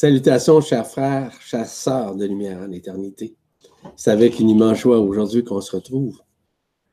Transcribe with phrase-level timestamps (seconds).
[0.00, 3.34] Salutations, chers frères, chers sœurs de lumière en éternité.
[3.96, 6.20] C'est avec une immense joie aujourd'hui qu'on se retrouve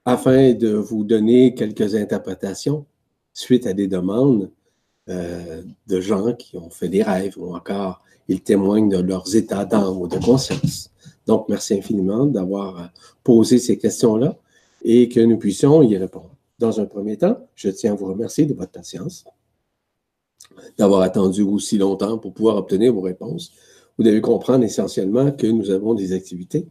[0.06, 2.88] afin de vous donner quelques interprétations
[3.32, 4.50] suite à des demandes
[5.08, 9.66] euh, de gens qui ont fait des rêves ou encore ils témoignent de leurs états
[9.66, 10.90] d'âme ou de conscience.
[11.28, 12.90] Donc, merci infiniment d'avoir
[13.24, 14.36] posé ces questions-là
[14.82, 16.36] et que nous puissions y répondre.
[16.58, 19.26] Dans un premier temps, je tiens à vous remercier de votre patience
[20.78, 23.52] d'avoir attendu aussi longtemps pour pouvoir obtenir vos réponses.
[23.98, 26.68] Vous devez comprendre essentiellement que nous avons des activités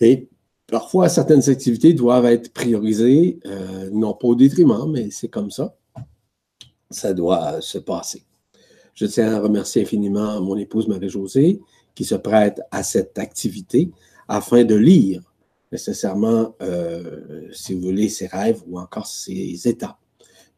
[0.00, 0.28] et
[0.66, 5.76] parfois certaines activités doivent être priorisées, euh, non pas au détriment, mais c'est comme ça.
[6.90, 8.22] Ça doit se passer.
[8.94, 11.60] Je tiens à remercier infiniment mon épouse Marie-Josée
[11.94, 13.90] qui se prête à cette activité
[14.28, 15.22] afin de lire
[15.74, 19.98] nécessairement, euh, si vous voulez, ses rêves ou encore ses états.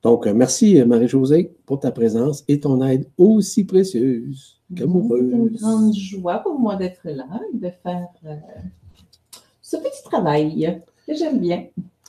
[0.02, 5.30] Donc, euh, merci Marie-Josée pour ta présence et ton aide aussi précieuse qu'amoureuse.
[5.30, 8.37] C'est une grande joie pour moi d'être là et de faire euh,
[9.62, 11.66] ce petit travail que j'aime bien.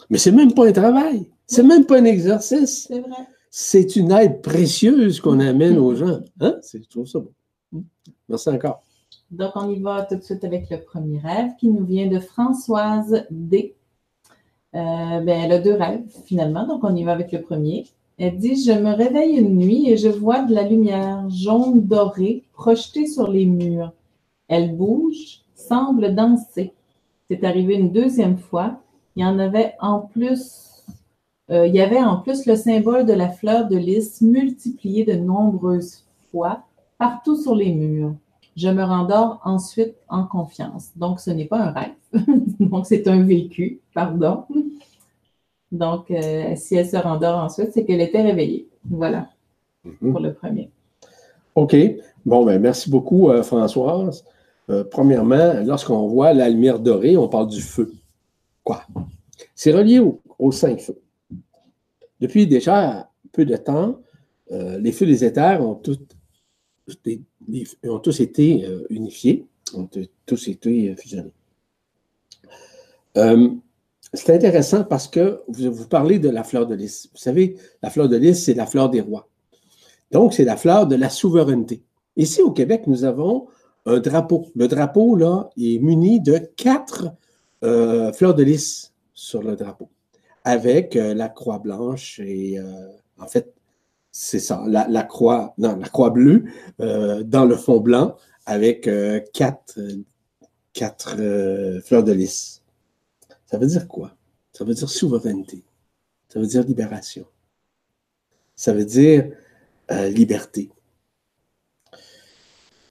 [0.10, 2.86] Mais c'est même pas un travail, c'est même pas un exercice.
[2.88, 3.28] C'est vrai.
[3.50, 6.20] C'est une aide précieuse qu'on amène aux gens.
[6.42, 6.58] Hein?
[6.72, 7.84] Je trouve ça bon.
[8.30, 8.82] Merci encore.
[9.32, 12.20] Donc, on y va tout de suite avec le premier rêve qui nous vient de
[12.20, 13.76] Françoise D.
[14.78, 17.88] Euh, ben, elle a deux rêves finalement, donc on y va avec le premier.
[18.20, 22.44] Elle dit Je me réveille une nuit et je vois de la lumière jaune dorée
[22.54, 23.92] projetée sur les murs.
[24.48, 26.74] Elle bouge, semble danser.
[27.30, 28.80] C'est arrivé une deuxième fois.
[29.16, 30.84] Il y en avait en plus,
[31.50, 35.14] euh, il y avait en plus le symbole de la fleur de lys multiplié de
[35.14, 36.62] nombreuses fois
[37.00, 38.14] partout sur les murs.
[38.56, 40.92] Je me rendors ensuite en confiance.
[40.96, 41.94] Donc, ce n'est pas un rêve.
[42.60, 44.44] Donc, c'est un vécu, pardon.
[45.72, 48.68] Donc, euh, si elle se rendort ensuite, c'est qu'elle était réveillée.
[48.90, 49.30] Voilà,
[49.84, 50.12] Mhm.
[50.12, 50.70] pour le premier.
[51.56, 51.76] OK.
[52.26, 54.24] Bon, ben, merci beaucoup, euh, Françoise.
[54.70, 57.92] Euh, premièrement, lorsqu'on voit la lumière dorée, on parle du feu.
[58.64, 58.84] Quoi?
[59.56, 61.00] C'est relié au- aux cinq feux.
[62.20, 64.00] Depuis déjà peu de temps,
[64.50, 65.80] les feux des éthers ont,
[67.86, 69.88] ont tous été unifiés, ont
[70.26, 71.34] tous été fusionnés.
[73.18, 73.50] Euh,
[74.14, 77.10] c'est intéressant parce que vous, parlez de la fleur de lys.
[77.12, 79.28] Vous savez, la fleur de lys, c'est la fleur des rois.
[80.12, 81.84] Donc, c'est la fleur de la souveraineté.
[82.16, 83.48] Ici, au Québec, nous avons
[83.86, 84.48] un drapeau.
[84.56, 87.08] Le drapeau, là, est muni de quatre
[87.64, 89.90] euh, fleurs de lys sur le drapeau,
[90.44, 92.60] avec euh, la croix blanche et,
[93.20, 93.54] en fait,
[94.12, 96.46] c'est ça, la, la croix, non, la croix bleue
[96.80, 98.90] dans le fond blanc avec
[99.34, 99.80] quatre,
[100.74, 101.18] quatre
[101.84, 102.57] fleurs de lys.
[103.48, 104.16] Ça veut dire quoi?
[104.54, 105.64] Ça veut dire souveraineté.
[106.30, 107.26] Ça veut dire libération.
[108.56, 109.32] Ça veut dire
[109.92, 110.70] euh, liberté.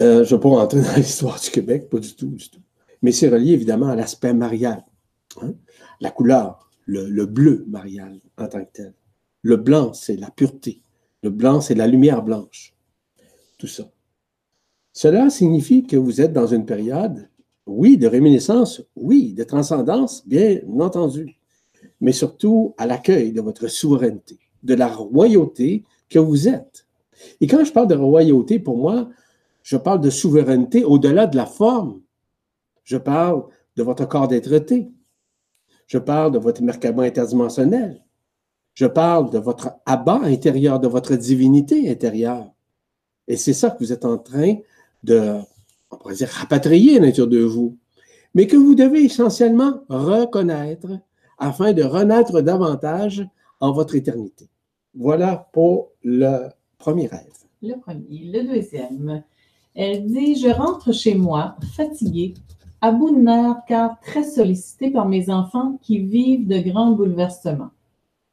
[0.01, 2.61] Euh, je ne vais pas rentrer dans l'histoire du Québec, pas du tout, du tout.
[3.03, 4.85] Mais c'est relié évidemment à l'aspect marial.
[5.43, 5.55] hein?
[6.01, 8.95] La couleur, le, le bleu marial en tant que tel.
[9.43, 10.83] Le blanc, c'est la pureté.
[11.23, 12.75] Le blanc, c'est la lumière blanche.
[13.59, 13.91] Tout ça.
[14.93, 17.29] Cela signifie que vous êtes dans une période,
[17.67, 21.37] oui, de réminiscence, oui, de transcendance, bien entendu,
[22.01, 26.87] mais surtout à l'accueil de votre souveraineté, de la royauté que vous êtes.
[27.41, 29.09] Et quand je parle de royauté, pour moi,
[29.63, 32.01] je parle de souveraineté au-delà de la forme.
[32.85, 34.89] Je parle de votre corps d'être-té.
[35.89, 38.05] Je parle de votre merkaba interdimensionnel.
[38.75, 42.53] Je parle de votre abat intérieur, de votre divinité intérieure.
[43.27, 44.57] Et c'est ça que vous êtes en train
[45.03, 45.41] de,
[45.97, 47.77] on pourrait dire, rapatrier à l'intérieur de vous,
[48.35, 51.01] mais que vous devez essentiellement reconnaître
[51.39, 53.27] afin de renaître davantage
[53.61, 54.49] en votre éternité.
[54.95, 56.49] Voilà pour le
[56.79, 57.33] premier rêve.
[57.63, 58.31] Le premier.
[58.33, 59.23] Le deuxième.
[59.75, 62.35] Elle dit Je rentre chez moi, fatiguée,
[62.81, 67.71] à bout de nerfs, car très sollicitée par mes enfants qui vivent de grands bouleversements.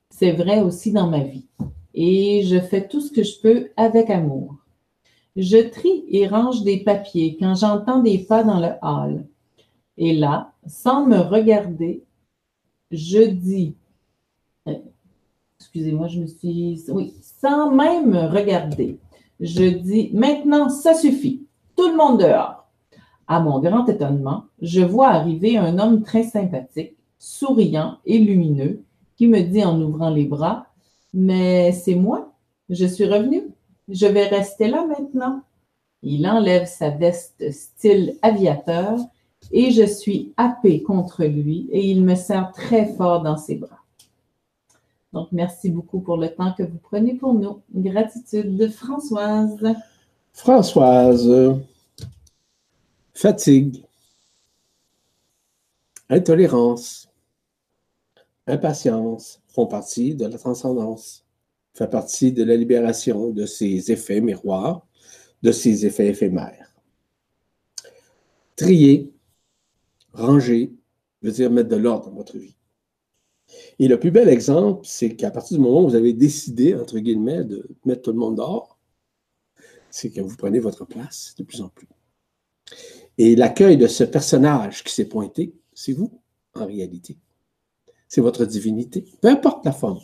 [0.10, 1.48] C'est vrai aussi dans ma vie.
[1.94, 4.56] Et je fais tout ce que je peux avec amour.
[5.36, 9.26] Je trie et range des papiers quand j'entends des pas dans le hall.
[9.98, 12.04] Et là, sans me regarder,
[12.92, 13.76] je dis,
[14.68, 14.76] euh,
[15.60, 19.00] excusez-moi, je me suis, oui, sans même me regarder,
[19.40, 21.46] je dis, maintenant, ça suffit,
[21.76, 22.68] tout le monde dehors.
[23.28, 28.84] À mon grand étonnement, je vois arriver un homme très sympathique, souriant et lumineux,
[29.16, 30.68] qui me dit en ouvrant les bras,
[31.14, 32.34] mais c'est moi,
[32.70, 33.44] je suis revenu,
[33.90, 35.42] je vais rester là maintenant.
[36.02, 39.00] Il enlève sa veste style aviateur
[39.52, 43.80] et je suis happée contre lui et il me serre très fort dans ses bras.
[45.14, 47.62] Donc, merci beaucoup pour le temps que vous prenez pour nous.
[47.74, 49.76] Gratitude de Françoise.
[50.34, 51.30] Françoise,
[53.14, 53.86] Fatigue,
[56.10, 57.10] intolérance,
[58.48, 61.23] impatience font partie de la transcendance,
[61.74, 64.86] fait partie de la libération de ces effets miroirs,
[65.42, 66.70] de ces effets éphémères.
[68.56, 69.12] Trier,
[70.14, 70.74] ranger,
[71.22, 72.56] veut dire mettre de l'ordre dans votre vie.
[73.80, 77.00] Et le plus bel exemple, c'est qu'à partir du moment où vous avez décidé, entre
[77.00, 78.80] guillemets, de mettre tout le monde dehors,
[79.90, 81.88] c'est que vous prenez votre place de plus en plus.
[83.18, 86.22] Et l'accueil de ce personnage qui s'est pointé, c'est vous,
[86.56, 87.18] en réalité.
[88.08, 89.06] C'est votre divinité.
[89.22, 90.00] Peu importe la forme.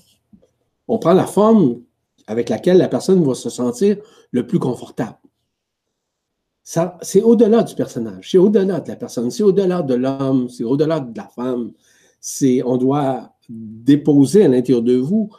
[0.89, 1.81] On prend la forme
[2.25, 3.97] avec laquelle la personne va se sentir
[4.31, 5.17] le plus confortable.
[6.63, 10.99] C'est au-delà du personnage, c'est au-delà de la personne, c'est au-delà de l'homme, c'est au-delà
[10.99, 11.71] de la femme.
[12.19, 15.29] C'est, on doit déposer à l'intérieur de vous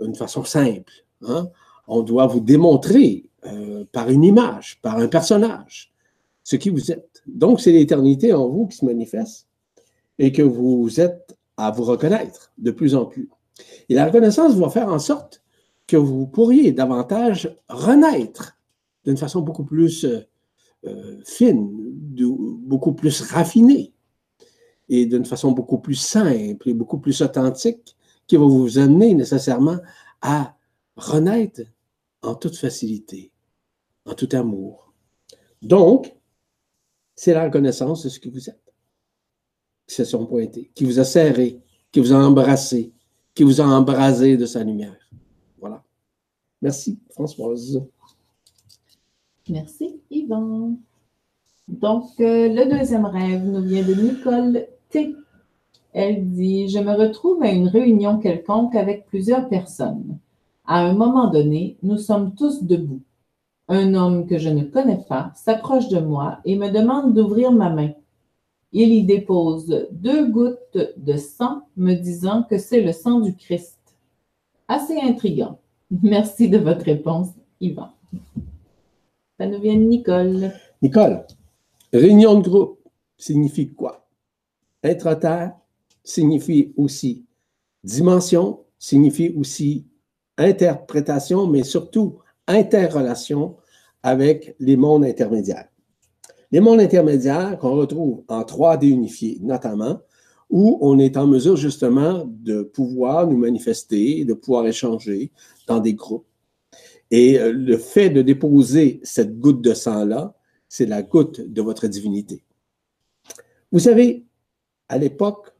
[0.00, 0.92] une façon simple.
[1.22, 1.48] Hein.
[1.88, 5.92] On doit vous démontrer euh, par une image, par un personnage,
[6.44, 7.22] ce qui vous êtes.
[7.26, 9.48] Donc, c'est l'éternité en vous qui se manifeste
[10.18, 13.28] et que vous êtes à vous reconnaître de plus en plus.
[13.88, 15.42] Et la reconnaissance va faire en sorte
[15.86, 18.58] que vous pourriez davantage renaître
[19.04, 20.20] d'une façon beaucoup plus euh,
[20.86, 21.68] euh, fine,
[22.62, 23.92] beaucoup plus raffinée
[24.88, 29.78] et d'une façon beaucoup plus simple et beaucoup plus authentique qui va vous amener nécessairement
[30.22, 30.56] à
[30.96, 31.62] renaître
[32.22, 33.32] en toute facilité,
[34.06, 34.92] en tout amour.
[35.62, 36.14] Donc,
[37.14, 38.74] c'est la reconnaissance de ce que vous êtes
[39.86, 41.60] qui se sont pointés, qui vous a serré,
[41.90, 42.92] qui vous a embrassé,
[43.34, 44.96] qui vous a embrasé de sa lumière.
[45.60, 45.82] Voilà.
[46.62, 47.82] Merci, Françoise.
[49.48, 50.76] Merci, Yvan.
[51.68, 55.14] Donc, euh, le deuxième rêve nous vient de Nicole T.
[55.92, 60.18] Elle dit Je me retrouve à une réunion quelconque avec plusieurs personnes.
[60.66, 63.00] À un moment donné, nous sommes tous debout.
[63.68, 67.70] Un homme que je ne connais pas s'approche de moi et me demande d'ouvrir ma
[67.70, 67.90] main.
[68.72, 73.78] Il y dépose deux gouttes de sang, me disant que c'est le sang du Christ.
[74.68, 75.58] Assez intriguant.
[76.02, 77.28] Merci de votre réponse,
[77.60, 77.88] Yvan.
[79.38, 80.52] Ça nous vient de Nicole.
[80.82, 81.24] Nicole,
[81.92, 82.78] réunion de groupe
[83.16, 84.06] signifie quoi?
[84.84, 85.52] Être à terre
[86.04, 87.24] signifie aussi
[87.82, 89.86] dimension, signifie aussi
[90.36, 93.56] interprétation, mais surtout interrelation
[94.02, 95.68] avec les mondes intermédiaires.
[96.52, 100.00] Les mondes intermédiaires qu'on retrouve en 3D unifié, notamment,
[100.48, 105.30] où on est en mesure justement de pouvoir nous manifester, de pouvoir échanger
[105.68, 106.26] dans des groupes.
[107.12, 110.34] Et euh, le fait de déposer cette goutte de sang-là,
[110.68, 112.44] c'est la goutte de votre divinité.
[113.72, 114.26] Vous savez,
[114.88, 115.52] à l'époque,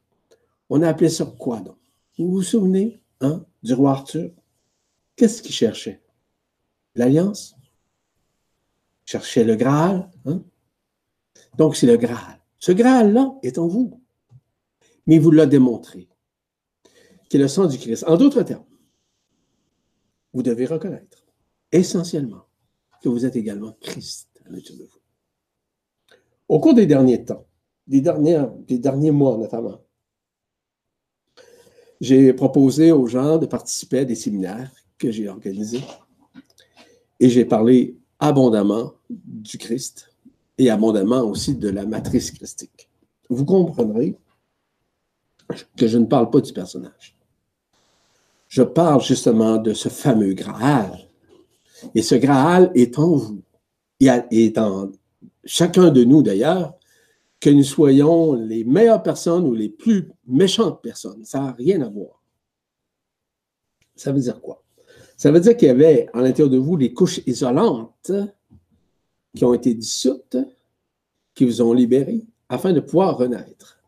[0.68, 1.76] on a appelé ça quoi donc?
[2.18, 4.30] Vous vous souvenez hein, du roi Arthur?
[5.16, 6.00] Qu'est-ce qu'il cherchait?
[6.94, 7.56] L'alliance?
[9.04, 10.10] Cherchait le Graal?
[10.26, 10.42] Hein?
[11.56, 12.40] Donc, c'est le Graal.
[12.58, 14.00] Ce Graal-là est en vous.
[15.06, 16.08] Mais vous l'a démontré,
[17.28, 18.04] qui est le sang du Christ.
[18.06, 18.64] En d'autres termes,
[20.32, 21.26] vous devez reconnaître
[21.72, 22.44] essentiellement
[23.02, 25.00] que vous êtes également Christ à l'intérieur de vous.
[26.48, 27.46] Au cours des derniers temps,
[27.86, 29.80] des, des derniers mois notamment,
[32.00, 35.82] j'ai proposé aux gens de participer à des séminaires que j'ai organisés
[37.18, 40.09] et j'ai parlé abondamment du Christ
[40.60, 42.90] et abondamment aussi de la matrice christique.
[43.30, 44.14] Vous comprendrez
[45.74, 47.16] que je ne parle pas du personnage.
[48.46, 51.08] Je parle justement de ce fameux Graal.
[51.94, 53.42] Et ce Graal est en vous.
[54.00, 54.92] Et est en
[55.46, 56.74] chacun de nous d'ailleurs,
[57.40, 61.24] que nous soyons les meilleures personnes ou les plus méchantes personnes.
[61.24, 62.22] Ça n'a rien à voir.
[63.96, 64.62] Ça veut dire quoi?
[65.16, 68.12] Ça veut dire qu'il y avait à l'intérieur de vous des couches isolantes
[69.34, 70.36] qui ont été dissoutes,
[71.34, 73.80] qui vous ont libéré, afin de pouvoir renaître.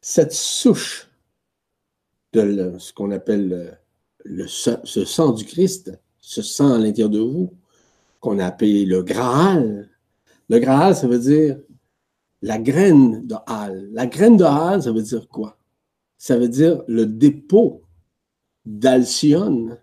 [0.00, 1.08] Cette souche
[2.32, 3.78] de ce qu'on appelle
[4.24, 7.52] le, ce sang du Christ, ce sang à l'intérieur de vous,
[8.20, 9.88] qu'on a appelé le Graal.
[10.48, 11.58] Le Graal, ça veut dire
[12.42, 13.88] la graine de Hal.
[13.92, 15.58] La graine de Hal, ça veut dire quoi?
[16.18, 17.82] Ça veut dire le dépôt
[18.64, 19.78] d'Alcyone,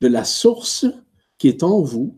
[0.00, 0.86] de la source
[1.38, 2.16] qui est en vous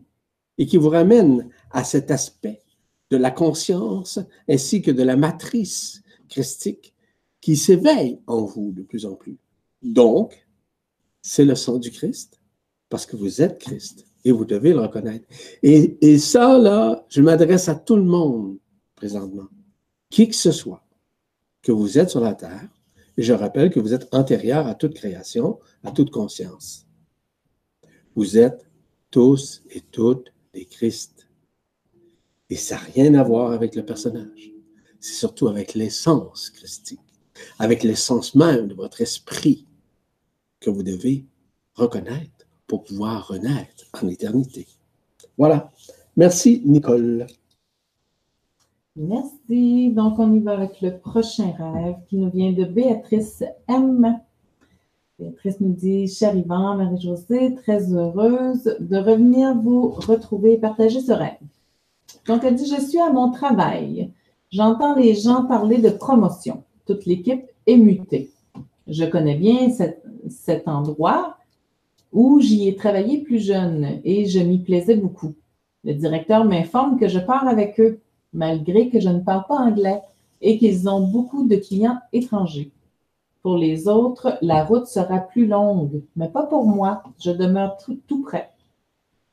[0.57, 2.61] et qui vous ramène à cet aspect
[3.09, 4.19] de la conscience
[4.49, 6.93] ainsi que de la matrice christique
[7.41, 9.37] qui s'éveille en vous de plus en plus.
[9.81, 10.47] Donc,
[11.21, 12.39] c'est le sang du Christ
[12.89, 15.25] parce que vous êtes Christ et vous devez le reconnaître.
[15.61, 18.57] Et, ça, là, je m'adresse à tout le monde
[18.95, 19.47] présentement,
[20.09, 20.85] qui que ce soit,
[21.61, 22.69] que vous êtes sur la terre,
[23.17, 26.87] et je rappelle que vous êtes antérieur à toute création, à toute conscience.
[28.15, 28.65] Vous êtes
[29.11, 31.27] tous et toutes des Christ.
[32.49, 34.51] Et ça n'a rien à voir avec le personnage.
[34.99, 36.99] C'est surtout avec l'essence christique,
[37.59, 39.65] avec l'essence même de votre esprit
[40.59, 41.25] que vous devez
[41.75, 44.67] reconnaître pour pouvoir renaître en éternité.
[45.37, 45.71] Voilà.
[46.15, 47.27] Merci, Nicole.
[48.95, 49.91] Merci.
[49.91, 54.19] Donc, on y va avec le prochain rêve qui nous vient de Béatrice M.
[55.23, 61.13] Béatrice nous dit, cher Yvan, Marie-Josée, très heureuse de revenir vous retrouver et partager ce
[61.13, 61.37] rêve.
[62.27, 64.11] Donc, elle dit, je suis à mon travail.
[64.51, 66.63] J'entends les gens parler de promotion.
[66.85, 68.31] Toute l'équipe est mutée.
[68.85, 69.69] Je connais bien
[70.29, 71.37] cet endroit
[72.11, 75.33] où j'y ai travaillé plus jeune et je m'y plaisais beaucoup.
[75.85, 78.01] Le directeur m'informe que je pars avec eux,
[78.33, 80.01] malgré que je ne parle pas anglais
[80.41, 82.72] et qu'ils ont beaucoup de clients étrangers.
[83.43, 87.03] Pour les autres, la route sera plus longue, mais pas pour moi.
[87.19, 87.75] Je demeure
[88.07, 88.51] tout, près.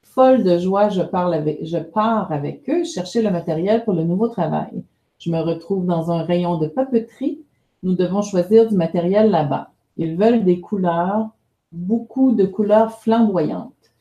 [0.02, 4.82] Folle de joie, je, pars avec eux chercher le matériel pour le nouveau travail.
[5.18, 7.38] Je me retrouve dans un rayon de papeterie.
[7.84, 9.70] Nous devons choisir du matériel là-bas.
[9.96, 11.28] Ils veulent des couleurs,
[11.70, 13.92] beaucoup de couleurs flamboyantes.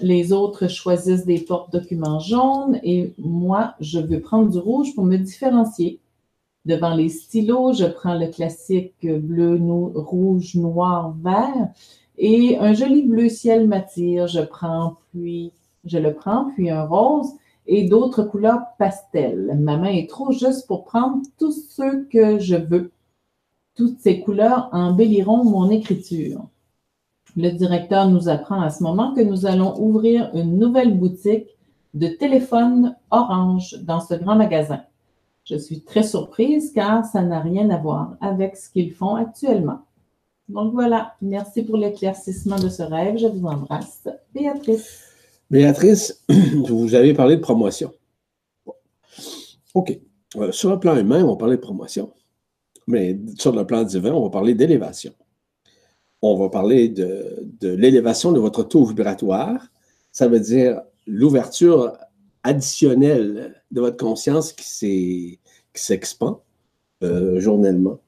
[0.00, 5.16] Les autres choisissent des porte-documents jaunes et moi, je veux prendre du rouge pour me
[5.16, 5.98] différencier.
[6.68, 9.58] Devant les stylos, je prends le classique bleu,
[9.94, 11.68] rouge, noir, vert
[12.18, 14.26] et un joli bleu ciel m'attire.
[14.26, 15.50] Je prends puis,
[15.86, 17.30] je le prends, puis un rose
[17.66, 19.58] et d'autres couleurs pastel.
[19.58, 22.92] Ma main est trop juste pour prendre tous ceux que je veux.
[23.74, 26.48] Toutes ces couleurs embelliront mon écriture.
[27.34, 31.46] Le directeur nous apprend à ce moment que nous allons ouvrir une nouvelle boutique
[31.94, 34.82] de téléphones orange dans ce grand magasin.
[35.48, 39.80] Je suis très surprise car ça n'a rien à voir avec ce qu'ils font actuellement.
[40.48, 43.16] Donc voilà, merci pour l'éclaircissement de ce rêve.
[43.16, 44.06] Je vous embrasse.
[44.34, 45.04] Béatrice.
[45.50, 46.22] Béatrice,
[46.68, 47.92] vous avez parlé de promotion.
[49.72, 49.98] OK.
[50.36, 52.12] Euh, sur le plan humain, on va parler de promotion.
[52.86, 55.12] Mais sur le plan divin, on va parler d'élévation.
[56.20, 59.66] On va parler de, de l'élévation de votre taux vibratoire.
[60.12, 61.96] Ça veut dire l'ouverture
[62.42, 65.40] additionnel de votre conscience qui
[65.74, 66.40] s'expand
[67.02, 68.00] euh, journellement.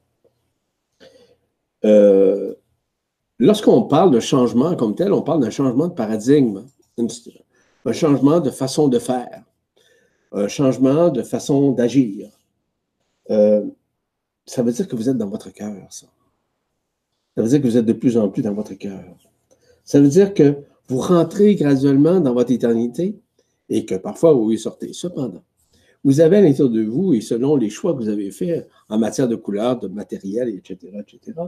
[1.85, 2.53] Euh,
[3.39, 6.65] lorsqu'on parle de changement comme tel, on parle d'un changement de paradigme,
[7.85, 9.43] un changement de façon de faire,
[10.31, 12.29] un changement de façon d'agir.
[13.29, 13.65] Euh,
[14.45, 16.07] ça veut dire que vous êtes dans votre cœur, ça.
[17.35, 19.03] Ça veut dire que vous êtes de plus en plus dans votre cœur.
[19.85, 20.57] Ça veut dire que
[20.89, 23.17] vous rentrez graduellement dans votre éternité
[23.71, 24.91] et que parfois vous y sortez.
[24.91, 25.43] Cependant,
[26.03, 28.99] vous avez à l'intérieur de vous, et selon les choix que vous avez faits en
[28.99, 31.39] matière de couleurs, de matériel, etc., etc.,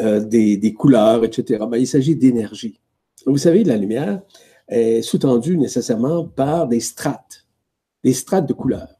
[0.00, 2.80] euh, des, couleurs, etc., ben, il s'agit d'énergie.
[3.26, 4.22] Vous savez, la lumière
[4.68, 7.44] est sous-tendue nécessairement par des strates,
[8.04, 8.94] des strates de couleurs,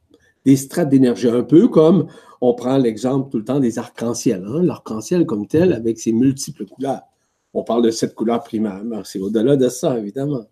[0.45, 2.07] des strates d'énergie, un peu comme
[2.41, 6.65] on prend l'exemple tout le temps des arcs-en-ciel, hein, l'arc-en-ciel comme tel avec ses multiples
[6.65, 7.03] couleurs.
[7.53, 10.43] On parle de cette couleur primaire, mais c'est au-delà de ça, évidemment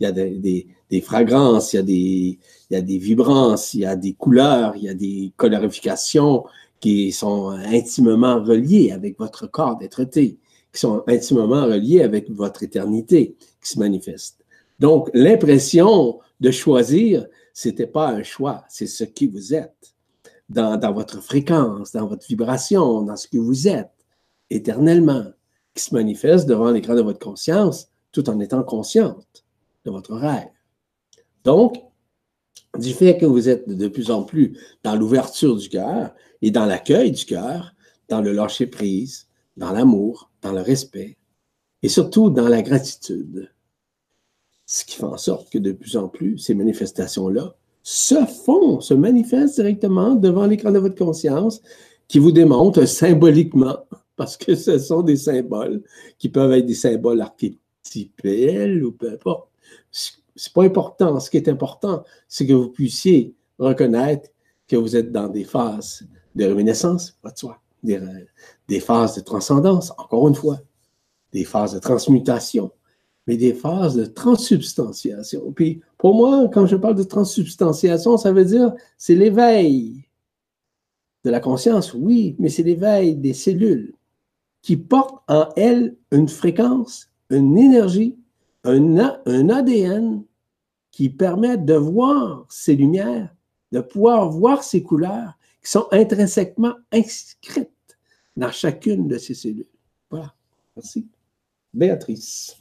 [0.00, 2.38] il y a des, fragrances, il y a des,
[2.70, 6.44] il y a des vibrances, il y a des couleurs, il y a des colorifications
[6.80, 10.38] qui sont intimement reliées avec votre corps d'être-té,
[10.72, 14.44] qui sont intimement reliées avec votre éternité qui se manifeste.
[14.80, 19.94] Donc, l'impression de choisir, c'était pas un choix, c'est ce qui vous êtes.
[20.50, 23.90] Dans, dans votre fréquence, dans votre vibration, dans ce que vous êtes,
[24.50, 25.24] éternellement,
[25.74, 29.43] qui se manifeste devant l'écran de votre conscience, tout en étant consciente
[29.84, 30.48] de votre rêve.
[31.44, 31.76] Donc,
[32.78, 36.66] du fait que vous êtes de plus en plus dans l'ouverture du cœur et dans
[36.66, 37.74] l'accueil du cœur,
[38.08, 41.16] dans le lâcher prise, dans l'amour, dans le respect
[41.82, 43.50] et surtout dans la gratitude.
[44.66, 48.94] Ce qui fait en sorte que de plus en plus, ces manifestations-là se font, se
[48.94, 51.60] manifestent directement devant l'écran de votre conscience
[52.08, 53.76] qui vous démontre symboliquement,
[54.16, 55.82] parce que ce sont des symboles
[56.18, 59.50] qui peuvent être des symboles archétypels ou peu importe,
[59.94, 61.20] c'est pas important.
[61.20, 64.30] Ce qui est important, c'est que vous puissiez reconnaître
[64.66, 69.92] que vous êtes dans des phases de réminiscence, pas de soi, des, phases de transcendance,
[69.98, 70.58] encore une fois,
[71.32, 72.72] des phases de transmutation,
[73.26, 75.52] mais des phases de transsubstantiation.
[75.52, 80.08] Puis, pour moi, quand je parle de transsubstantiation, ça veut dire c'est l'éveil
[81.24, 83.94] de la conscience, oui, mais c'est l'éveil des cellules
[84.60, 88.16] qui portent en elles une fréquence, une énergie
[88.64, 90.24] un, ADN
[90.90, 93.34] qui permet de voir ces lumières,
[93.72, 97.70] de pouvoir voir ces couleurs qui sont intrinsèquement inscrites
[98.36, 99.66] dans chacune de ces cellules.
[100.10, 100.34] Voilà.
[100.76, 101.08] Merci.
[101.72, 102.56] Béatrice.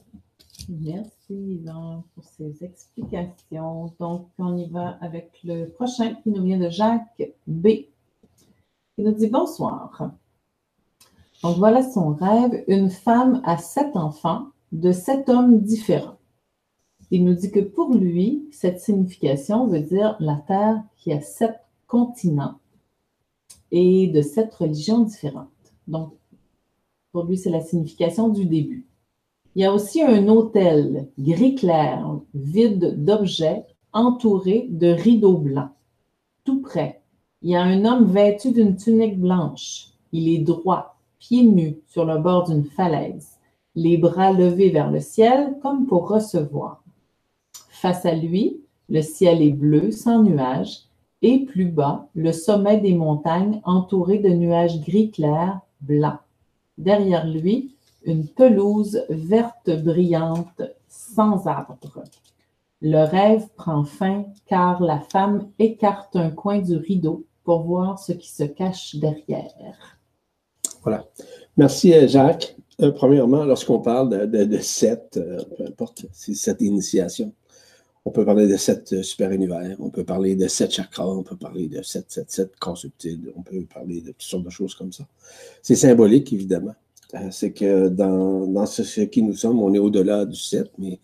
[0.69, 3.93] Merci Yvan pour ces explications.
[3.99, 7.67] Donc, on y va avec le prochain qui nous vient de Jacques B.
[8.97, 10.11] Il nous dit bonsoir.
[11.43, 12.63] Donc, voilà son rêve.
[12.67, 16.17] Une femme a sept enfants de sept hommes différents.
[17.11, 21.55] Il nous dit que pour lui, cette signification veut dire la Terre qui a sept
[21.85, 22.55] continents
[23.71, 25.47] et de sept religions différentes.
[25.87, 26.13] Donc,
[27.11, 28.87] pour lui, c'est la signification du début.
[29.55, 35.69] Il y a aussi un hôtel gris clair, vide d'objets, entouré de rideaux blancs.
[36.45, 37.03] Tout près,
[37.43, 39.89] il y a un homme vêtu d'une tunique blanche.
[40.11, 43.32] Il est droit, pieds nus, sur le bord d'une falaise,
[43.75, 46.83] les bras levés vers le ciel comme pour recevoir.
[47.69, 50.83] Face à lui, le ciel est bleu, sans nuages,
[51.21, 56.19] et plus bas, le sommet des montagnes entouré de nuages gris clair, blancs.
[56.77, 62.03] Derrière lui, une pelouse verte brillante sans arbres.
[62.81, 68.11] Le rêve prend fin car la femme écarte un coin du rideau pour voir ce
[68.11, 69.97] qui se cache derrière.
[70.83, 71.05] Voilà.
[71.55, 72.57] Merci euh, Jacques.
[72.81, 77.33] Euh, premièrement, lorsqu'on parle de, de, sept, euh, peu importe, c'est cette initiation.
[78.05, 81.67] On peut parler de sept super-univers, on peut parler de sept chakras, on peut parler
[81.67, 84.91] de sept, sept, sept corps subtils, on peut parler de toutes sortes de choses comme
[84.91, 85.07] ça.
[85.61, 86.75] C'est symbolique, évidemment.
[87.15, 90.99] Euh, c'est que dans, ce, qui nous sommes, on est au-delà du 7, mais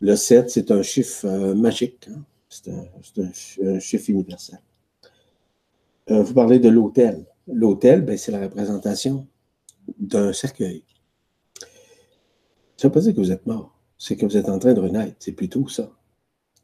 [0.00, 2.08] le 7, c'est un chiffre euh, magique.
[2.10, 2.22] Hein.
[2.48, 4.58] C'est un, chiffre universel.
[6.10, 7.24] Euh, vous parlez de l'autel.
[7.46, 9.26] L'autel, ben, c'est la représentation
[9.98, 10.84] d'un cercueil.
[12.76, 14.74] Ça ne veut pas dire que vous êtes mort, c'est que vous êtes en train
[14.74, 15.16] de renaître.
[15.18, 15.92] C'est plutôt ça,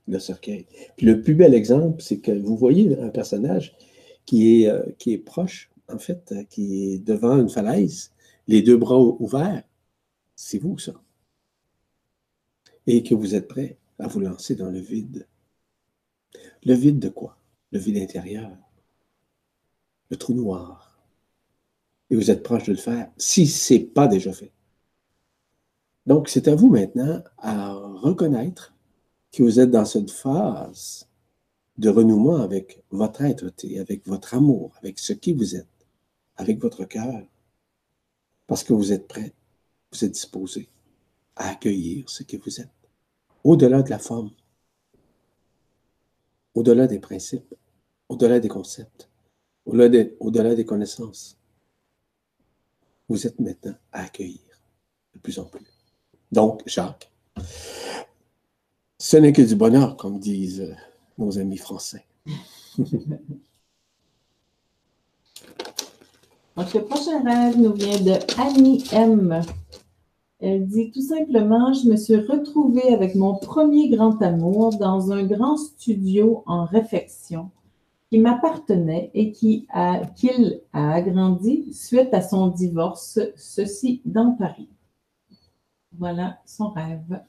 [0.06, 0.66] le cercueil.
[0.96, 3.76] Puis le plus bel exemple, c'est que vous voyez un personnage
[4.24, 8.12] qui est, qui est proche, en fait, qui est devant une falaise,
[8.46, 9.64] les deux bras ouverts,
[10.36, 10.92] c'est vous ça.
[12.86, 15.26] Et que vous êtes prêt à vous lancer dans le vide.
[16.64, 17.38] Le vide de quoi?
[17.70, 18.50] Le vide intérieur.
[20.10, 20.83] Le trou noir.
[22.10, 24.52] Et vous êtes proche de le faire, si ce n'est pas déjà fait.
[26.06, 28.74] Donc, c'est à vous maintenant à reconnaître
[29.32, 31.08] que vous êtes dans cette phase
[31.78, 35.66] de renouement avec votre être, avec votre amour, avec ce qui vous êtes,
[36.36, 37.22] avec votre cœur,
[38.46, 39.32] parce que vous êtes prêt,
[39.92, 40.68] vous êtes disposé
[41.36, 42.68] à accueillir ce que vous êtes,
[43.42, 44.30] au-delà de la forme,
[46.54, 47.54] au-delà des principes,
[48.08, 49.10] au-delà des concepts,
[49.66, 51.38] au-delà des, connaissances.
[53.08, 54.40] Vous êtes maintenant à accueillir
[55.14, 55.64] de plus en plus.
[56.32, 57.10] Donc, Jacques,
[58.98, 60.74] ce n'est que du bonheur, comme disent
[61.18, 62.04] nos amis français.
[66.56, 69.42] Donc, le prochain rêve nous vient de Annie M.
[70.40, 75.24] Elle dit tout simplement Je me suis retrouvée avec mon premier grand amour dans un
[75.24, 77.50] grand studio en réfection
[78.14, 79.66] qui m'appartenait et qui
[80.14, 84.68] qu'il a agrandi suite à son divorce, ceci dans Paris.
[85.98, 87.22] Voilà son rêve.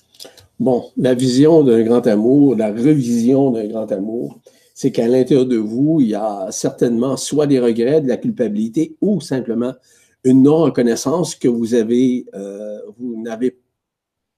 [0.60, 4.40] Bon, la vision d'un grand amour, la revision d'un grand amour,
[4.76, 8.96] c'est qu'à l'intérieur de vous, il y a certainement soit des regrets, de la culpabilité
[9.02, 9.74] ou simplement
[10.24, 13.58] une non-reconnaissance que vous avez, euh, vous n'avez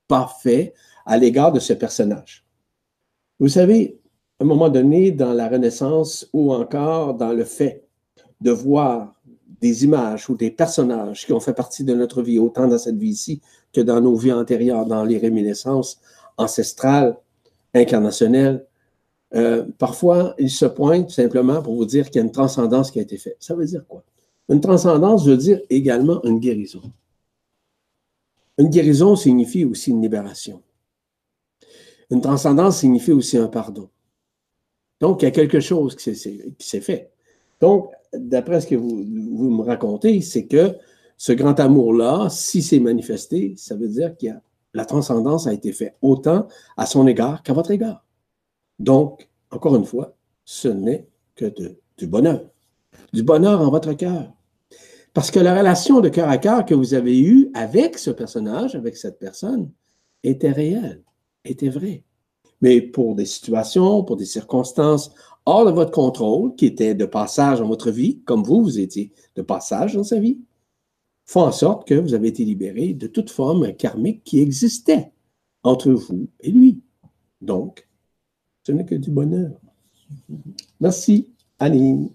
[0.07, 0.73] pas fait
[1.05, 2.45] à l'égard de ce personnage.
[3.37, 3.99] Vous savez,
[4.39, 7.87] un moment donné, dans la Renaissance ou encore dans le fait
[8.41, 9.13] de voir
[9.61, 12.97] des images ou des personnages qui ont fait partie de notre vie, autant dans cette
[12.97, 13.41] vie-ci
[13.73, 15.99] que dans nos vies antérieures, dans les réminiscences
[16.37, 17.17] ancestrales,
[17.73, 18.65] incarnationnelles,
[19.33, 22.99] euh, parfois, il se pointe simplement pour vous dire qu'il y a une transcendance qui
[22.99, 23.37] a été faite.
[23.39, 24.03] Ça veut dire quoi?
[24.49, 26.81] Une transcendance veut dire également une guérison.
[28.57, 30.61] Une guérison signifie aussi une libération.
[32.09, 33.89] Une transcendance signifie aussi un pardon.
[34.99, 37.11] Donc, il y a quelque chose qui s'est fait.
[37.59, 39.03] Donc, d'après ce que vous,
[39.49, 40.75] me racontez, c'est que
[41.17, 44.27] ce grand amour-là, si c'est manifesté, ça veut dire que
[44.73, 48.05] la transcendance a été faite autant à son égard qu'à votre égard.
[48.79, 51.51] Donc, encore une fois, ce n'est que
[51.97, 52.41] du bonheur.
[53.13, 54.33] Du bonheur en votre cœur.
[55.13, 58.75] Parce que la relation de cœur à cœur que vous avez eue avec ce personnage,
[58.75, 59.71] avec cette personne,
[60.23, 61.03] était réelle,
[61.43, 62.03] était vraie.
[62.61, 65.11] Mais pour des situations, pour des circonstances
[65.45, 69.13] hors de votre contrôle, qui étaient de passage dans votre vie, comme vous, vous étiez
[69.35, 70.39] de passage dans sa vie,
[71.25, 75.11] font en sorte que vous avez été libéré de toute forme karmique qui existait
[75.63, 76.81] entre vous et lui.
[77.41, 77.87] Donc,
[78.63, 79.51] ce n'est que du bonheur.
[80.79, 82.11] Merci, Annie.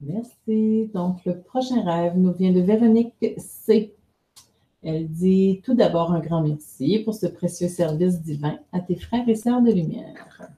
[0.00, 0.90] Merci.
[0.92, 3.94] Donc, le prochain rêve nous vient de Véronique C.
[4.84, 9.26] Elle dit tout d'abord un grand merci pour ce précieux service divin à tes frères
[9.26, 10.50] et sœurs de lumière.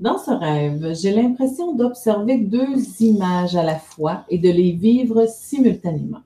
[0.00, 5.26] Dans ce rêve, j'ai l'impression d'observer deux images à la fois et de les vivre
[5.28, 6.22] simultanément.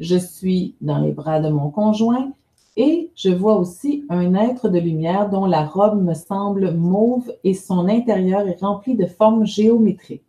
[0.00, 2.32] Je suis dans les bras de mon conjoint
[2.76, 7.54] et je vois aussi un être de lumière dont la robe me semble mauve et
[7.54, 10.27] son intérieur est rempli de formes géométriques.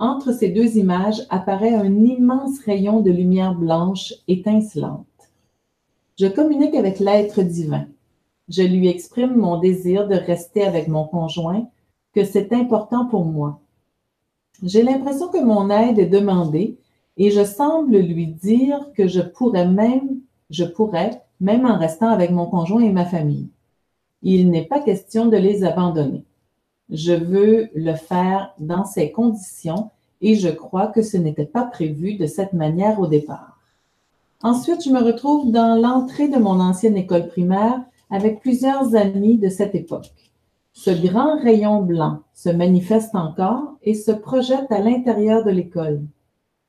[0.00, 5.04] Entre ces deux images apparaît un immense rayon de lumière blanche étincelante.
[6.18, 7.86] Je communique avec l'être divin.
[8.48, 11.68] Je lui exprime mon désir de rester avec mon conjoint,
[12.14, 13.60] que c'est important pour moi.
[14.62, 16.78] J'ai l'impression que mon aide est demandée
[17.18, 22.30] et je semble lui dire que je pourrais même, je pourrais, même en restant avec
[22.30, 23.50] mon conjoint et ma famille.
[24.22, 26.24] Il n'est pas question de les abandonner.
[26.90, 32.14] Je veux le faire dans ces conditions et je crois que ce n'était pas prévu
[32.14, 33.58] de cette manière au départ.
[34.42, 39.48] Ensuite, je me retrouve dans l'entrée de mon ancienne école primaire avec plusieurs amis de
[39.48, 40.10] cette époque.
[40.72, 46.02] Ce grand rayon blanc se manifeste encore et se projette à l'intérieur de l'école.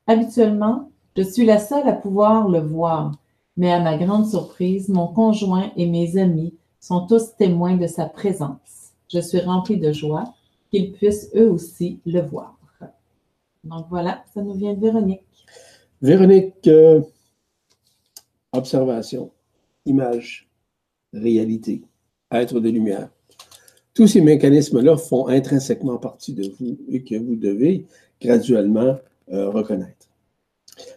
[0.06, 3.12] Habituellement, je suis la seule à pouvoir le voir,
[3.56, 8.06] mais à ma grande surprise, mon conjoint et mes amis sont tous témoins de sa
[8.06, 8.81] présence.
[9.12, 10.34] Je suis remplie de joie
[10.70, 12.58] qu'ils puissent eux aussi le voir.
[13.64, 15.20] Donc voilà, ça nous vient de Véronique.
[16.00, 17.00] Véronique, euh,
[18.52, 19.30] observation,
[19.86, 20.48] image,
[21.12, 21.82] réalité,
[22.30, 23.10] être de lumière.
[23.94, 27.86] Tous ces mécanismes-là font intrinsèquement partie de vous et que vous devez
[28.20, 28.96] graduellement
[29.30, 30.08] euh, reconnaître.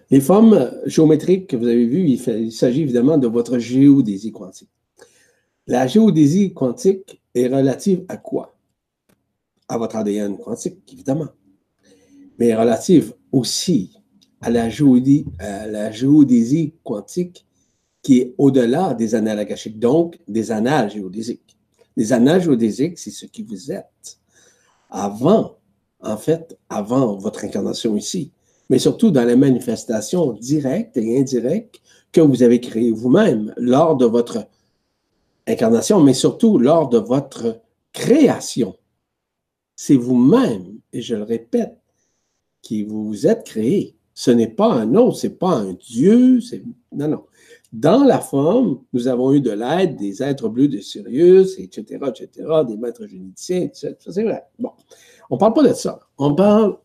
[0.09, 4.69] Les formes géométriques que vous avez vues, il s'agit évidemment de votre géodésie quantique.
[5.67, 8.55] La géodésie quantique est relative à quoi?
[9.67, 11.27] À votre ADN quantique, évidemment
[12.37, 13.91] mais relative aussi
[14.41, 17.45] à la, géodésie, la géodésie quantique
[18.01, 21.57] qui est au-delà des annales akashiques, donc des annales géodésiques.
[21.97, 24.19] Les annales géodésiques, c'est ce qui vous êtes
[24.91, 25.57] avant,
[26.01, 28.31] en fait, avant votre incarnation ici,
[28.69, 34.05] mais surtout dans les manifestations directes et indirectes que vous avez créées vous-même lors de
[34.05, 34.47] votre
[35.47, 37.61] incarnation, mais surtout lors de votre
[37.93, 38.75] création.
[39.75, 41.77] C'est vous-même, et je le répète,
[42.61, 43.95] qui vous êtes créé.
[44.13, 46.39] Ce n'est pas un autre, ce n'est pas un Dieu.
[46.93, 47.25] Non, non.
[47.73, 52.47] Dans la forme, nous avons eu de l'aide des êtres bleus de Sirius, etc., etc.,
[52.65, 53.95] des maîtres généticiens, etc.
[53.99, 54.43] C'est vrai.
[54.57, 54.71] Bon.
[55.29, 55.99] On ne parle pas de ça.
[56.17, 56.77] On parle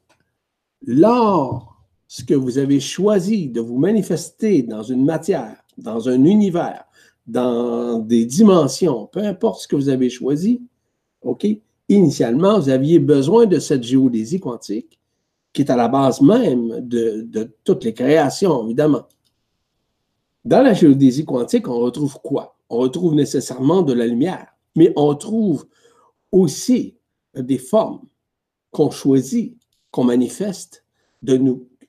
[0.85, 6.85] lorsque vous avez choisi de vous manifester dans une matière, dans un univers,
[7.27, 10.63] dans des dimensions, peu importe ce que vous avez choisi,
[11.23, 11.47] OK?
[11.89, 15.01] Initialement, vous aviez besoin de cette géodésie quantique
[15.53, 19.07] qui est à la base même de, toutes les créations, évidemment.
[20.45, 22.57] Dans la géodésie quantique, on retrouve quoi?
[22.69, 25.67] On retrouve nécessairement de la lumière, mais on trouve
[26.31, 26.97] aussi
[27.35, 28.03] des formes
[28.71, 29.57] qu'on choisit,
[29.91, 30.85] qu'on manifeste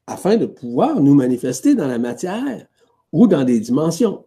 [0.08, 2.66] afin de pouvoir nous manifester dans la matière
[3.12, 4.26] ou dans des dimensions.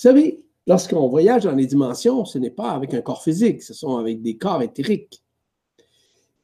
[0.00, 3.74] Vous savez, lorsqu'on voyage dans les dimensions, ce n'est pas avec un corps physique, ce
[3.74, 5.22] sont avec des corps éthériques.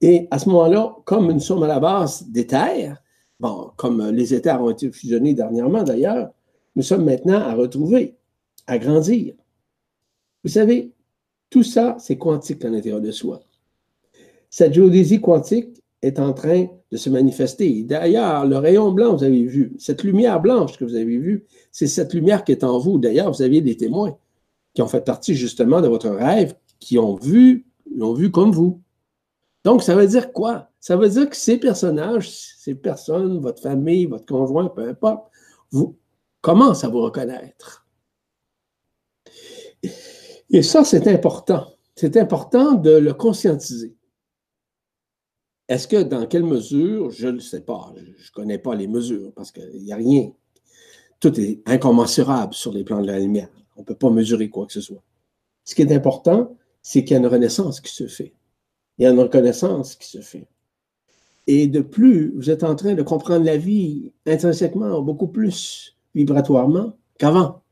[0.02, 3.02] Et à ce moment-là, comme nous sommes à la base d'éther,
[3.40, 6.28] bon, comme les éthers ont été fusionnés dernièrement d'ailleurs,
[6.74, 8.18] nous sommes maintenant à retrouver,
[8.66, 9.32] à grandir.
[10.44, 10.92] Vous savez,
[11.48, 13.40] tout ça, c'est quantique à l'intérieur de soi.
[14.50, 17.82] Cette géodésie quantique est en train de se manifester.
[17.82, 21.86] D'ailleurs, le rayon blanc, vous avez vu, cette lumière blanche que vous avez vue, c'est
[21.86, 22.98] cette lumière qui est en vous.
[22.98, 24.16] D'ailleurs, vous aviez des témoins
[24.74, 28.80] qui ont fait partie justement de votre rêve, qui ont vu, l'ont vu comme vous.
[29.64, 30.70] Donc, ça veut dire quoi?
[30.78, 35.28] Ça veut dire que ces personnages, ces personnes, votre famille, votre conjoint, peu importe,
[35.72, 35.96] vous
[36.40, 37.84] commencent à vous reconnaître.
[40.50, 41.66] Et ça, c'est important.
[41.96, 43.95] C'est important de le conscientiser.
[45.68, 49.32] Est-ce que dans quelle mesure, je ne sais pas, je ne connais pas les mesures
[49.34, 50.30] parce qu'il n'y a rien.
[51.18, 53.48] Tout est incommensurable sur les plans de la lumière.
[53.76, 55.02] On ne peut pas mesurer quoi que ce soit.
[55.64, 58.32] Ce qui est important, c'est qu'il y a une renaissance qui se fait.
[58.98, 60.46] Il y a une reconnaissance qui se fait.
[61.48, 66.96] Et de plus, vous êtes en train de comprendre la vie intrinsèquement, beaucoup plus vibratoirement
[67.18, 67.62] qu'avant,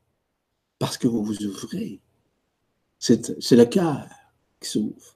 [0.79, 2.01] parce que vous vous ouvrez.
[2.99, 4.07] C'est le cœur
[4.59, 5.14] qui s'ouvre.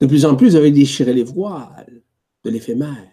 [0.00, 2.02] De plus en plus, vous avez déchiré les voiles
[2.44, 3.08] de l'éphémère.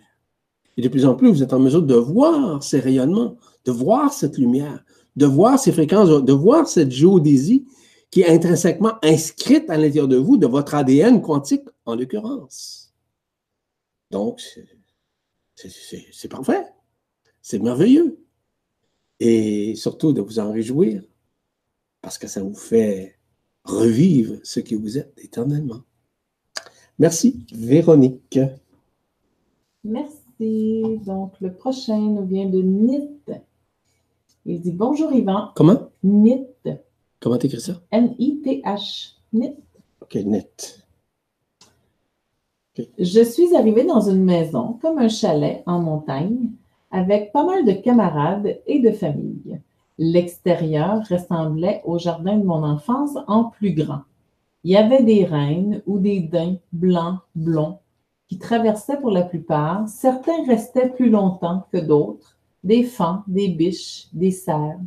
[0.75, 4.11] Et de plus en plus, vous êtes en mesure de voir ces rayonnements, de voir
[4.11, 4.83] cette lumière,
[5.15, 7.65] de voir ces fréquences, de voir cette géodésie
[8.09, 12.93] qui est intrinsèquement inscrite à l'intérieur de vous, de votre ADN quantique en l'occurrence.
[14.11, 14.41] Donc,
[15.55, 16.65] c'est parfait.
[17.41, 18.19] C'est merveilleux.
[19.19, 21.03] et surtout de vous en réjouir
[22.01, 23.17] parce que ça vous fait
[23.63, 25.81] revivre ce que vous êtes éternellement.
[26.99, 28.39] Merci, Véronique.
[29.83, 30.99] Merci.
[31.05, 33.09] Donc, le prochain nous vient de Nit.
[34.45, 35.49] Il dit Bonjour Yvan.
[35.55, 35.89] Comment?
[36.03, 36.45] Nit.
[37.19, 37.73] Comment t'écris ça?
[37.91, 39.15] N-I-T-H.
[39.33, 39.55] Nit.
[40.01, 40.83] OK, net.
[42.97, 46.49] Je suis arrivée dans une maison, comme un chalet en montagne,
[46.91, 49.59] avec pas mal de camarades et de famille.
[49.97, 54.01] L'extérieur ressemblait au jardin de mon enfance en plus grand.
[54.65, 57.79] Il y avait des reines ou des daims blancs, blonds,
[58.29, 59.87] qui traversaient pour la plupart.
[59.89, 64.79] Certains restaient plus longtemps que d'autres, des fans, des biches, des cerfs.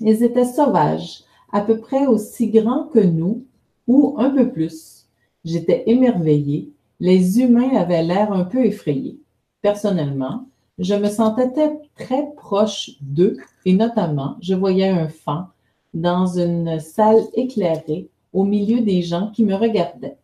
[0.00, 3.44] Ils étaient sauvages, à peu près aussi grands que nous,
[3.88, 5.06] ou un peu plus.
[5.44, 6.70] J'étais émerveillée.
[7.00, 9.18] Les humains avaient l'air un peu effrayés.
[9.60, 10.46] Personnellement,
[10.78, 11.50] je me sentais
[11.96, 15.48] très proche d'eux et notamment, je voyais un fan
[15.94, 20.16] dans une salle éclairée au milieu des gens qui me regardaient.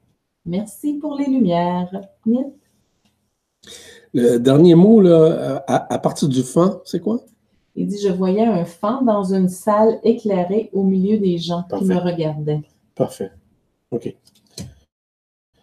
[0.47, 1.91] Merci pour les lumières.
[4.13, 7.21] Le dernier mot, là, à, partir du fan, c'est quoi?
[7.77, 11.85] Il dit Je voyais un fan dans une salle éclairée au milieu des gens qui
[11.85, 12.63] me regardaient.
[12.95, 13.33] Parfait.
[13.91, 14.15] OK.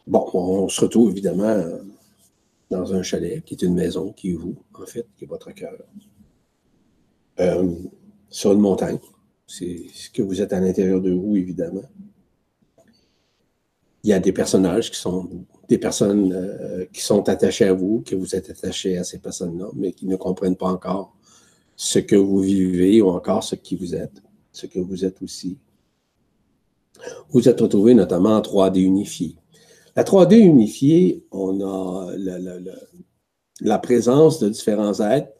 [0.08, 1.56] Bon, on se retrouve évidemment
[2.72, 5.52] dans un chalet, qui est une maison, qui est vous, en fait, qui est votre
[5.52, 5.74] cœur.
[7.40, 7.74] Euh,
[8.30, 8.98] sur une montagne.
[9.46, 11.84] C'est ce que vous êtes à l'intérieur de vous, évidemment.
[14.04, 18.04] Il y a des personnages qui sont des personnes euh, qui sont attachées à vous,
[18.06, 21.16] que vous êtes attachés à ces personnes-là, mais qui ne comprennent pas encore
[21.78, 25.58] ce que vous vivez ou encore ce qui vous êtes, ce que vous êtes aussi.
[27.30, 29.38] Vous êtes retrouvés notamment en 3D unifié.
[29.96, 32.14] La 3D unifiée, on a
[33.62, 35.32] la, présence de différents êtres,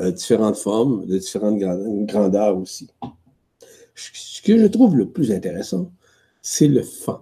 [0.00, 1.58] euh, différentes formes, de différentes
[2.06, 2.88] grandeurs aussi.
[3.94, 5.90] Ce que je trouve le plus intéressant,
[6.42, 7.16] c'est le fan.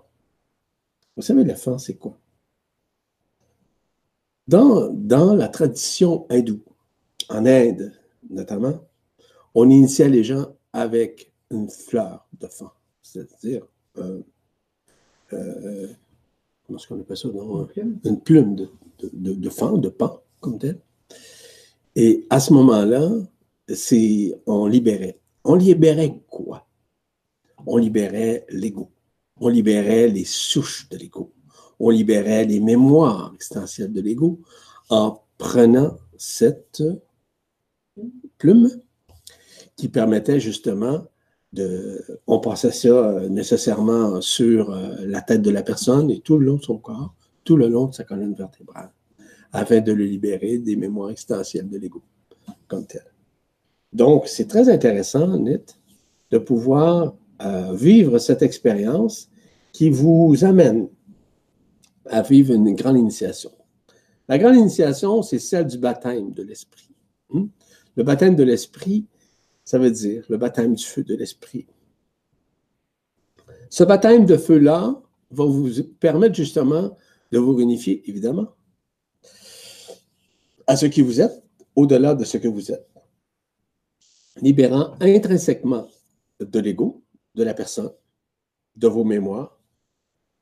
[1.17, 2.19] Vous savez, le fan, c'est quoi?
[4.47, 6.63] Dans, dans la tradition hindoue,
[7.29, 7.93] en Inde
[8.31, 8.79] notamment,
[9.55, 12.69] on initiait les gens avec une fleur de fan,
[13.03, 13.67] c'est-à-dire
[13.99, 14.21] euh,
[15.33, 15.89] euh,
[16.67, 17.29] comment est-ce qu'on appelle ça?
[18.05, 18.71] Une plume, de,
[19.13, 20.79] de, de, fan, de pan, comme tel.
[21.95, 23.09] Et à ce moment-là,
[24.47, 25.19] on libérait.
[25.45, 26.67] On libérait quoi?
[27.67, 28.91] On libérait l'ego.
[29.41, 31.33] On libérait les souches de l'ego.
[31.79, 34.41] On libérait les mémoires existentielles de l'ego
[34.89, 36.83] en prenant cette
[38.39, 38.71] plume
[39.77, 41.07] qui permettait justement
[42.27, 46.47] on passait ça euh, nécessairement sur euh, la tête de la personne et tout le
[46.47, 48.91] long de son corps, tout le long de sa colonne vertébrale,
[49.53, 52.03] afin de le libérer des mémoires existentielles de l'ego
[52.69, 53.05] comme tel.
[53.93, 55.79] Donc, c'est très intéressant, Nit,
[56.31, 57.15] de pouvoir
[57.75, 59.29] vivre cette expérience
[59.73, 60.89] qui vous amène
[62.07, 63.51] à vivre une grande initiation.
[64.29, 66.91] La grande initiation, c'est celle du baptême de l'esprit.
[67.31, 67.47] Hmm?
[67.97, 69.07] Le baptême de l'esprit,
[69.65, 71.67] ça veut dire le baptême du feu de l'esprit.
[73.71, 76.97] Ce baptême de feu-là va vous permettre justement
[77.33, 78.49] de vous réunifier, évidemment,
[80.67, 81.43] à ce qui vous êtes,
[81.75, 82.89] au-delà de ce que vous êtes,
[84.41, 85.89] libérant intrinsèquement
[86.41, 87.03] de l'ego,
[87.37, 87.93] de la personne,
[88.75, 89.61] de vos mémoires,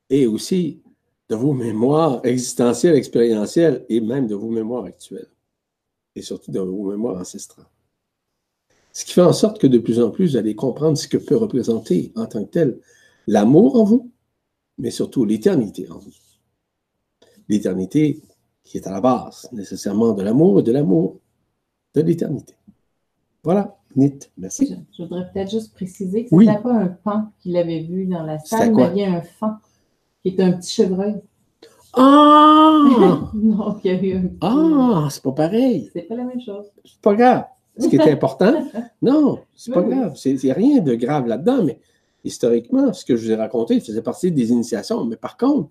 [0.09, 0.81] et aussi
[1.29, 5.29] de vos mémoires existentielles, expérientielles, et même de vos mémoires actuelles,
[6.15, 7.67] et surtout de vos mémoires ancestrales.
[8.91, 11.17] Ce qui fait en sorte que de plus en plus, vous allez comprendre ce que
[11.17, 12.79] peut représenter en tant que tel
[13.27, 14.11] l'amour en vous,
[14.77, 16.13] mais surtout l'éternité en vous.
[17.49, 18.21] L'éternité
[18.63, 21.19] qui est à la base nécessairement de l'amour et de l'amour
[21.93, 22.55] de l'éternité.
[23.43, 24.75] Voilà, Nit, merci.
[24.97, 28.23] Je, voudrais peut-être juste préciser que ce n'était pas un pan qu'il avait vu dans
[28.23, 29.57] la salle, mais il y a un fan
[30.21, 31.15] qui est un petit chevreuil.
[31.93, 33.29] Ah!
[33.33, 35.89] non, il y a eu un Ah, c'est pas pareil.
[35.93, 36.65] C'est pas la même chose.
[36.83, 37.45] C'est pas grave
[37.77, 38.67] ce qui est important.
[39.01, 40.13] Non, c'est pas grave.
[40.25, 41.79] Il n'y a rien de grave là-dedans, mais
[42.23, 45.05] historiquement, ce que je vous ai raconté faisait partie des initiations.
[45.05, 45.69] Mais par contre,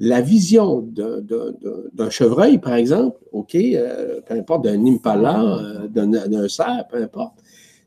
[0.00, 6.88] la vision d'un chevreuil, par exemple, OK, euh, peu importe, d'un impala, euh, d'un cerf,
[6.88, 7.34] peu importe,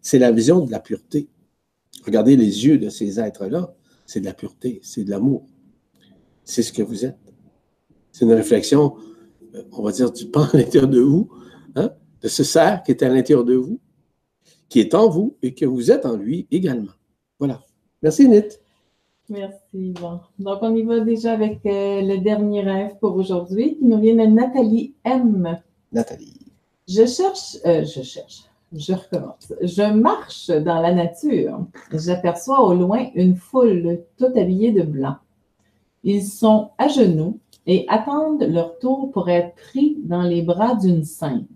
[0.01, 1.29] c'est la vision de la pureté.
[2.05, 3.73] Regardez les yeux de ces êtres-là,
[4.05, 5.45] c'est de la pureté, c'est de l'amour.
[6.43, 7.17] C'est ce que vous êtes.
[8.11, 8.95] C'est une réflexion,
[9.55, 11.29] euh, on va dire, du pan à l'intérieur de vous,
[11.75, 11.91] hein?
[12.21, 13.79] de ce cerf qui est à l'intérieur de vous,
[14.69, 16.93] qui est en vous et que vous êtes en lui également.
[17.39, 17.61] Voilà.
[18.01, 18.43] Merci, Nit.
[19.29, 19.93] Merci.
[20.39, 24.15] Donc, on y va déjà avec euh, le dernier rêve pour aujourd'hui qui nous vient
[24.15, 25.59] de Nathalie M.
[25.91, 26.39] Nathalie.
[26.87, 28.43] Je cherche, euh, je cherche.
[28.73, 29.53] Je recommence.
[29.61, 31.65] Je marche dans la nature.
[31.93, 35.15] J'aperçois au loin une foule toute habillée de blanc.
[36.03, 41.03] Ils sont à genoux et attendent leur tour pour être pris dans les bras d'une
[41.03, 41.47] sainte.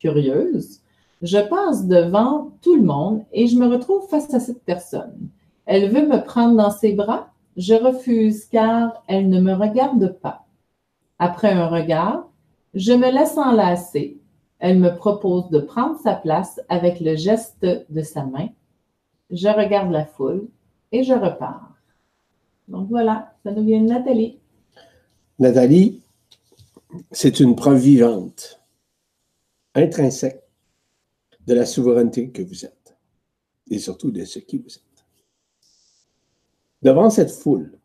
[0.00, 0.80] Curieuse,
[1.22, 5.28] je passe devant tout le monde et je me retrouve face à cette personne.
[5.66, 7.30] Elle veut me prendre dans ses bras.
[7.56, 10.46] Je refuse car elle ne me regarde pas.
[11.18, 12.28] Après un regard,
[12.74, 14.18] je me laisse enlacer.
[14.58, 18.48] Elle me propose de prendre sa place avec le geste de sa main.
[19.30, 20.48] Je regarde la foule
[20.90, 21.74] et je repars.
[22.66, 24.38] Donc voilà, ça nous vient de Nathalie.
[25.38, 26.02] Nathalie,
[27.12, 28.60] c'est une preuve vivante,
[29.74, 30.42] intrinsèque
[31.46, 32.96] de la souveraineté que vous êtes
[33.70, 34.82] et surtout de ce qui vous êtes.
[36.82, 37.78] Devant cette foule,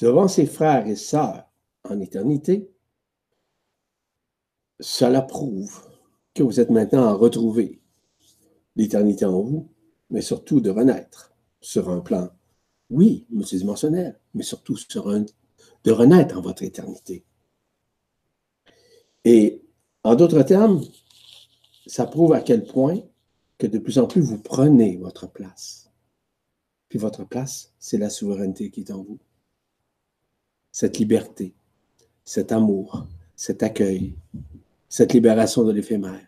[0.00, 1.44] devant ses frères et sœurs
[1.88, 2.68] en éternité,
[4.80, 5.82] cela prouve
[6.34, 7.80] que vous êtes maintenant à retrouver
[8.76, 9.68] l'éternité en vous,
[10.10, 12.30] mais surtout de renaître sur un plan,
[12.90, 14.76] oui, multidimensionnel, mais surtout
[15.84, 17.24] de renaître en votre éternité.
[19.24, 19.62] Et
[20.04, 20.84] en d'autres termes,
[21.86, 23.00] ça prouve à quel point
[23.58, 25.90] que de plus en plus vous prenez votre place.
[26.88, 29.18] Puis votre place, c'est la souveraineté qui est en vous.
[30.70, 31.54] Cette liberté,
[32.24, 34.14] cet amour, cet accueil,
[34.88, 36.26] cette libération de l'éphémère,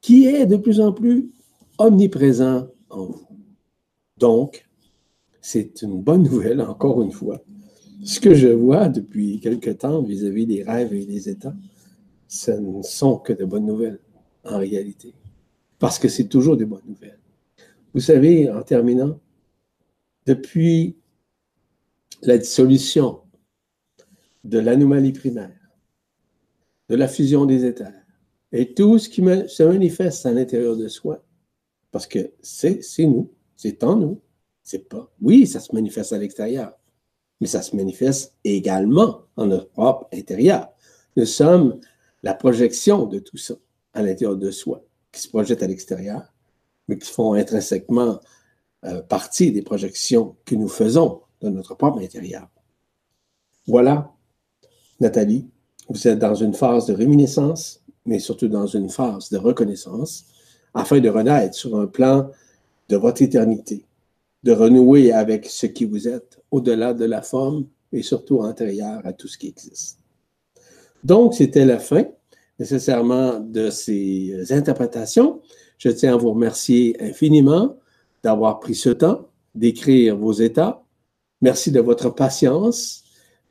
[0.00, 1.30] qui est de plus en plus
[1.78, 3.26] omniprésent en vous.
[4.18, 4.68] Donc,
[5.40, 7.42] c'est une bonne nouvelle, encore une fois.
[8.04, 11.54] Ce que je vois depuis quelque temps vis-à-vis des rêves et des états,
[12.28, 14.00] ce ne sont que de bonnes nouvelles,
[14.44, 15.14] en réalité.
[15.78, 17.18] Parce que c'est toujours des bonnes nouvelles.
[17.94, 19.18] Vous savez, en terminant,
[20.26, 20.96] depuis
[22.22, 23.20] la dissolution
[24.44, 25.61] de l'anomalie primaire,
[26.88, 28.02] de la fusion des éthers
[28.52, 31.24] et tout ce qui se manifeste à l'intérieur de soi.
[31.90, 34.20] Parce que c'est nous, c'est en nous.
[34.62, 35.10] C'est pas.
[35.20, 36.72] Oui, ça se manifeste à l'extérieur,
[37.40, 40.68] mais ça se manifeste également en notre propre intérieur.
[41.16, 41.80] Nous sommes
[42.22, 43.54] la projection de tout ça
[43.92, 46.32] à l'intérieur de soi, qui se projette à l'extérieur,
[46.86, 48.20] mais qui font intrinsèquement
[48.84, 52.48] euh, partie des projections que nous faisons dans notre propre intérieur.
[53.66, 54.12] Voilà,
[55.00, 55.48] Nathalie,
[55.88, 60.24] vous êtes dans une phase de réminiscence, mais surtout dans une phase de reconnaissance,
[60.74, 62.30] afin de renaître sur un plan
[62.88, 63.84] de votre éternité,
[64.42, 69.12] de renouer avec ce qui vous êtes, au-delà de la forme et surtout antérieur à
[69.12, 69.98] tout ce qui existe.
[71.04, 72.04] Donc, c'était la fin
[72.58, 75.40] nécessairement de ces interprétations.
[75.78, 77.76] Je tiens à vous remercier infiniment
[78.22, 80.82] d'avoir pris ce temps d'écrire vos états.
[81.40, 83.01] Merci de votre patience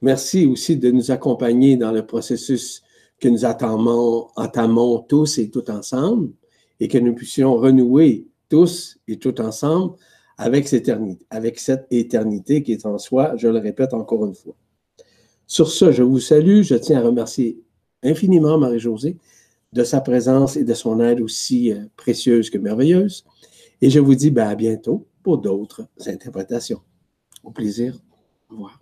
[0.02, 2.82] Merci aussi de nous accompagner dans le processus
[3.20, 6.32] que nous entamons, entamons tous et tout ensemble
[6.80, 9.96] et que nous puissions renouer tous et tout ensemble
[10.38, 14.56] avec cette, éternité, qui est en soi, je le répète encore une fois.
[15.46, 16.64] Sur ce, je vous salue.
[16.64, 17.62] Je tiens à remercier
[18.02, 19.18] infiniment Marie-Josée
[19.72, 23.24] de sa présence et de son aide aussi euh, précieuse que merveilleuse.
[23.82, 26.82] Et je vous dis ben, à bientôt pour d'autres interprétations.
[27.44, 28.02] Au plaisir.
[28.50, 28.81] Au revoir.